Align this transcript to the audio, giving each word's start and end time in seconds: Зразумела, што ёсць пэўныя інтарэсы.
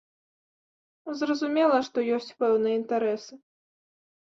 Зразумела, 1.21 1.77
што 1.91 2.07
ёсць 2.19 2.33
пэўныя 2.43 2.75
інтарэсы. 2.83 3.33